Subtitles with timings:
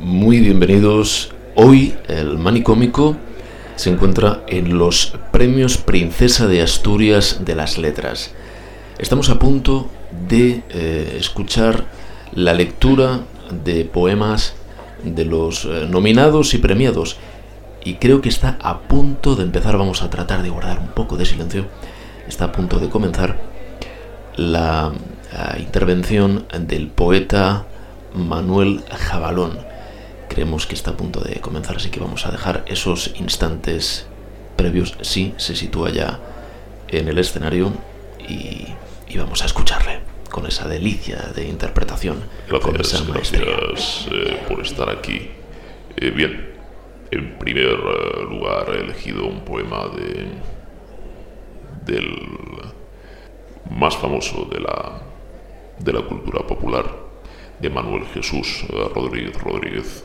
[0.00, 1.32] Muy bienvenidos.
[1.56, 3.16] Hoy el manicómico
[3.74, 8.30] se encuentra en los premios Princesa de Asturias de las Letras.
[8.98, 9.90] Estamos a punto
[10.28, 11.86] de eh, escuchar
[12.32, 13.22] la lectura
[13.64, 14.54] de poemas
[15.02, 17.16] de los eh, nominados y premiados.
[17.84, 21.16] Y creo que está a punto de empezar, vamos a tratar de guardar un poco
[21.16, 21.66] de silencio,
[22.28, 23.40] está a punto de comenzar
[24.36, 24.92] la,
[25.32, 27.66] la intervención del poeta
[28.14, 29.67] Manuel Jabalón.
[30.28, 34.06] Creemos que está a punto de comenzar, así que vamos a dejar esos instantes
[34.56, 34.96] previos.
[35.02, 36.20] Sí, se sitúa ya
[36.88, 37.72] en el escenario
[38.28, 38.66] y,
[39.08, 42.22] y vamos a escucharle con esa delicia de interpretación.
[42.62, 43.44] con Gracias, esa maestría.
[43.56, 45.30] gracias eh, por estar aquí.
[45.96, 46.54] Eh, bien,
[47.10, 50.28] en primer eh, lugar he elegido un poema de
[51.86, 52.06] del
[53.70, 55.00] más famoso de la
[55.78, 56.84] de la cultura popular,
[57.60, 60.04] de Manuel Jesús Rodríguez Rodríguez,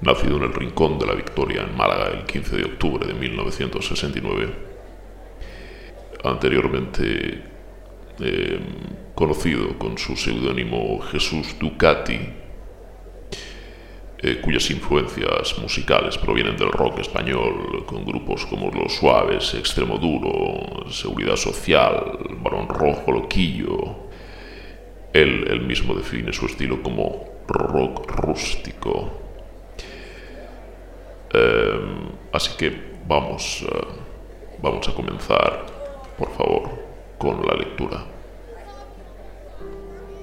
[0.00, 4.54] nacido en el Rincón de la Victoria en Málaga el 15 de octubre de 1969.
[6.24, 7.42] Anteriormente
[8.20, 8.60] eh,
[9.14, 12.18] conocido con su seudónimo Jesús Ducati,
[14.18, 20.90] eh, cuyas influencias musicales provienen del rock español, con grupos como Los Suaves, Extremo Duro,
[20.90, 24.06] Seguridad Social, Barón Rojo, Loquillo.
[25.12, 29.26] Él mismo define su estilo como rock rústico.
[31.32, 31.80] Eh,
[32.36, 32.70] así que
[33.06, 33.86] vamos, eh,
[34.60, 35.64] vamos a comenzar,
[36.18, 36.68] por favor,
[37.16, 38.04] con la lectura.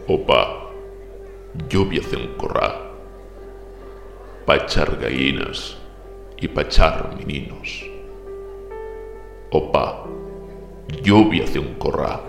[0.07, 0.69] Opa,
[1.97, 2.91] hace un corral
[4.45, 5.77] pa' echar gallinas
[6.37, 7.83] y pa' echar meninos.
[9.49, 10.05] Opa,
[11.41, 12.21] hace un corral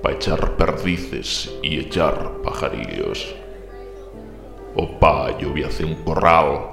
[0.00, 3.34] pa' echar perdices y echar pajarillos.
[4.76, 5.30] Opa,
[5.66, 6.71] hace un corral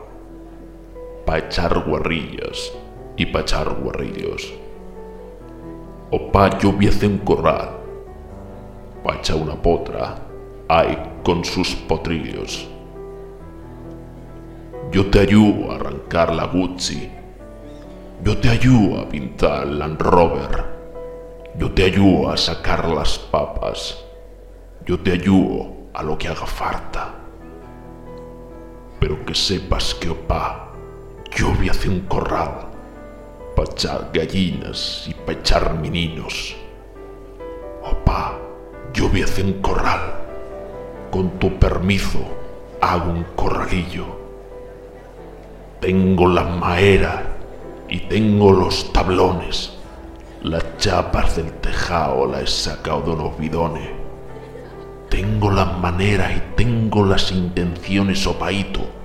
[1.29, 2.73] pa' echar guarrillas
[3.15, 4.51] y pa' echar guarrillos.
[6.09, 7.69] Opa, yo vi hace un corral
[9.03, 10.15] pa' echar una potra,
[10.67, 12.67] ay, con sus potrillos.
[14.91, 17.11] Yo te ayudo a arrancar la Gucci.
[18.23, 20.65] Yo te ayudo a pintar el Land Rover.
[21.59, 24.03] Yo te ayudo a sacar las papas.
[24.83, 27.13] Yo te ayudo a lo que haga falta.
[28.99, 30.68] Pero que sepas que, opa,
[31.59, 32.67] vi hace un corral
[33.55, 36.55] pa' echar gallinas y pa' echar meninos.
[37.83, 38.37] Opa,
[39.11, 40.15] vi hace un corral.
[41.11, 42.19] Con tu permiso,
[42.81, 44.05] hago un corralillo.
[45.79, 47.23] Tengo la maera
[47.87, 49.73] y tengo los tablones.
[50.43, 53.89] Las chapas del tejado las he sacado de unos bidones.
[55.09, 58.98] Tengo la manera y tengo las intenciones, opaíto.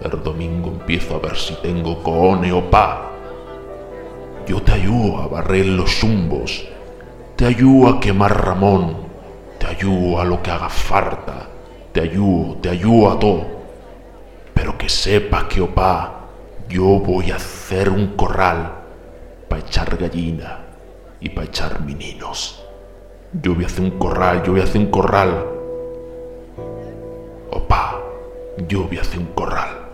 [0.00, 3.10] El domingo empiezo a ver si tengo coone o pa.
[4.46, 6.68] Yo te ayudo a barrer los zumbos.
[7.34, 8.96] Te ayudo a quemar Ramón.
[9.58, 11.48] Te ayudo a lo que haga falta.
[11.92, 13.44] Te ayudo, te ayudo a todo.
[14.54, 16.20] Pero que sepa que, opá,
[16.68, 18.72] yo voy a hacer un corral
[19.48, 20.60] para echar gallina
[21.20, 22.64] y para echar meninos.
[23.32, 25.44] Yo voy a hacer un corral, yo voy a hacer un corral.
[27.50, 27.98] Opá,
[28.68, 29.87] yo voy a hacer un corral.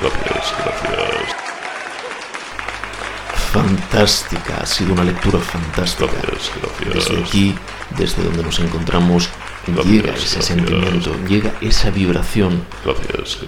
[0.00, 1.36] Gracias, gracias,
[3.52, 6.10] Fantástica, ha sido una lectura fantástica.
[6.22, 7.08] gracias, gracias.
[7.08, 7.54] Desde aquí,
[7.98, 9.28] desde donde nos encontramos,
[9.66, 12.64] Gracias, llega ese sentimiento, llega esa vibración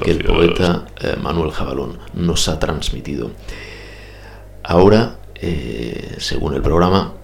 [0.02, 3.30] que el poeta eh, Manuel Jabalón nos ha transmitido.
[4.62, 7.14] Ahora, eh, según el programa,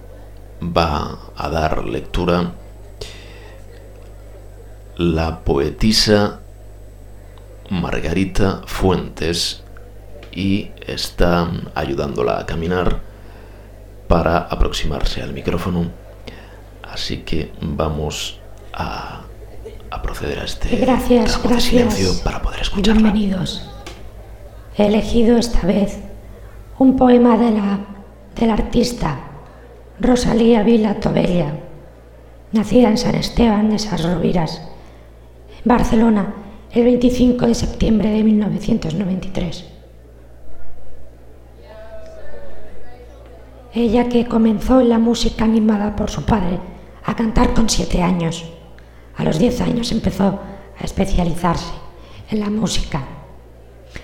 [0.61, 2.53] va a dar lectura
[4.97, 6.41] la poetisa
[7.69, 9.63] Margarita Fuentes
[10.31, 12.99] y está ayudándola a caminar
[14.07, 15.91] para aproximarse al micrófono.
[16.83, 18.39] Así que vamos
[18.73, 19.21] a,
[19.91, 23.11] a proceder a este Gracias, tramo de silencio para poder escucharla.
[23.11, 23.69] Bienvenidos.
[24.77, 25.99] He elegido esta vez
[26.79, 27.79] un poema de la,
[28.35, 29.19] del artista
[29.99, 31.53] Rosalía Vila Tobella,
[32.51, 34.61] nacida en San Esteban de Sas Roviras,
[35.51, 36.33] en Barcelona,
[36.71, 39.65] el 25 de septiembre de 1993.
[43.73, 46.59] Ella que comenzó en la música animada por su padre
[47.03, 48.45] a cantar con siete años.
[49.15, 50.39] A los diez años empezó
[50.79, 51.71] a especializarse
[52.29, 53.03] en la música,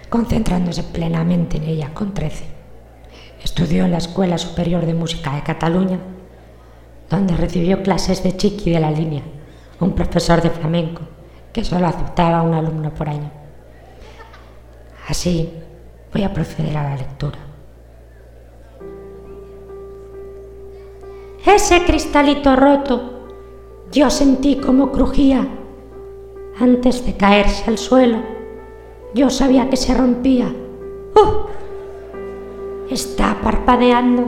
[0.10, 2.46] concentrándose plenamente en ella con trece.
[3.44, 6.00] Estudió en la Escuela Superior de Música de Cataluña,
[7.12, 9.22] donde recibió clases de chiqui de la línea,
[9.80, 11.02] un profesor de flamenco
[11.56, 13.32] que solo aceptaba un alumno por año.
[15.08, 15.50] Así
[16.12, 17.38] voy a proceder a la lectura.
[21.46, 23.30] Ese cristalito roto,
[23.90, 25.48] yo sentí como crujía
[26.60, 28.18] antes de caerse al suelo.
[29.14, 30.54] Yo sabía que se rompía.
[31.16, 32.92] ¡Uh!
[32.94, 34.26] Está parpadeando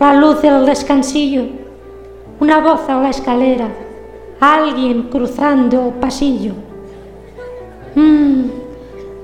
[0.00, 1.44] la luz del descansillo,
[2.40, 3.83] una voz a la escalera,
[4.40, 6.52] alguien cruzando pasillo.
[7.94, 8.44] Mmm,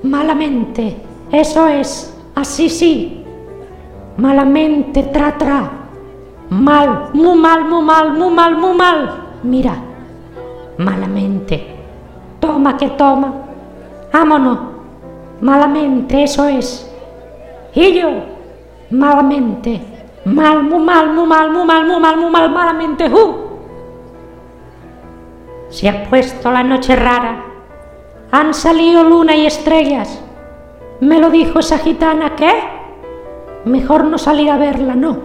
[0.03, 0.97] malamente,
[1.31, 3.23] eso es, así sí,
[4.17, 5.71] malamente tra tra,
[6.49, 9.17] mal, muy mal, muy mal, muy mal, muy mal.
[9.43, 9.75] Mira,
[10.77, 11.75] malamente,
[12.39, 13.33] toma que toma,
[14.13, 14.59] vámonos,
[15.41, 16.87] malamente, eso es.
[17.73, 18.09] Y yo,
[18.89, 19.81] malamente,
[20.25, 23.50] mal, muy mal, muy mal, muy mal, muy mal, muy mal, malamente, uh.
[25.71, 27.45] Se ha puesto la noche rara,
[28.31, 30.21] han salido luna y estrellas.
[30.99, 32.51] Me lo dijo esa gitana, ¿qué?
[33.63, 35.17] Mejor no salir a verla, no.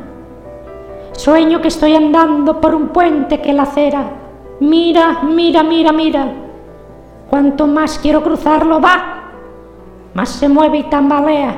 [1.13, 4.05] Sueño que estoy andando por un puente que la acera.
[4.61, 6.33] Mira, mira, mira, mira.
[7.29, 9.33] Cuanto más quiero cruzarlo, va.
[10.15, 11.57] Más se mueve y tambalea.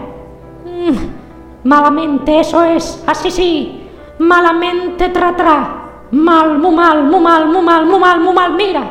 [1.62, 3.86] Malamente, eso es, así sí.
[4.18, 5.77] Malamente tra.
[6.10, 8.90] Mal, muy mal, muy mal, muy mal, muy mal, muy mal, mira.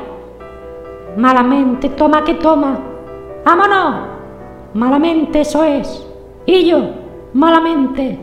[1.17, 2.77] Malamente, toma que toma.
[3.43, 3.95] ¡Vámonos!
[4.73, 6.05] Malamente, eso es.
[6.45, 6.79] Y yo,
[7.33, 8.19] malamente.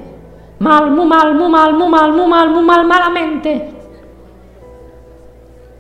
[0.59, 3.71] Mal, muy mal, muy mal, muy mal, muy mal, muy mal, malamente.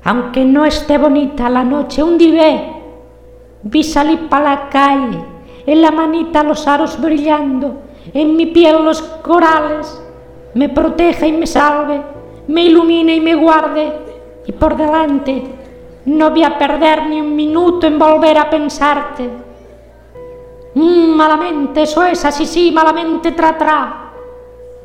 [0.02, 2.72] Aunque no esté bonita la noche, un día
[3.62, 5.34] vi salir para la calle
[5.66, 7.82] en la manita los aros brillando,
[8.12, 10.02] en mi piel los corales,
[10.52, 12.02] me proteja y me salve,
[12.48, 13.92] me ilumine y me guarde,
[14.46, 15.42] y por delante
[16.06, 19.30] no voy a perder ni un minuto en volver a pensarte.
[20.74, 24.00] Mm, malamente, eso es, así sí, malamente tra tra.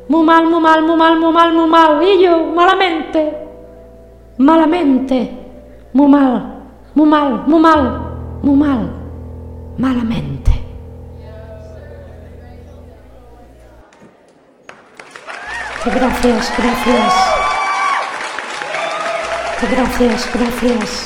[0.08, 3.36] Muy mal, muy mal, muy mal, muy mal, muy mal, y yo, malamente,
[4.38, 5.30] malamente,
[5.92, 6.62] muy mal,
[6.94, 8.00] muy mal, muy mal,
[8.42, 8.90] muy mal,
[9.76, 10.50] malamente.
[15.84, 17.39] Gracias, gracias.
[19.62, 21.04] Gracias, gracias.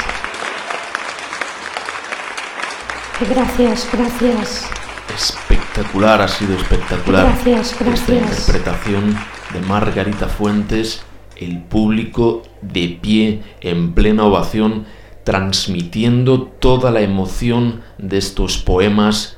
[3.28, 4.70] Gracias, gracias.
[5.14, 7.26] Espectacular, ha sido espectacular.
[7.26, 8.08] Gracias, gracias.
[8.08, 9.16] Esta interpretación
[9.52, 11.02] de Margarita Fuentes,
[11.36, 14.86] el público de pie en plena ovación,
[15.24, 19.36] transmitiendo toda la emoción de estos poemas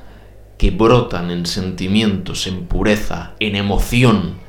[0.57, 4.47] que brotan en sentimientos, en pureza, en emoción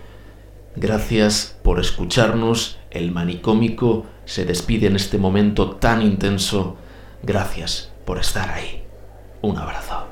[0.81, 2.78] Gracias por escucharnos.
[2.90, 6.76] El manicómico se despide en este momento tan intenso.
[7.23, 8.85] Gracias por estar ahí.
[9.43, 10.06] Un abrazo.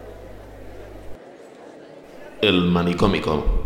[2.43, 3.66] El manicómico.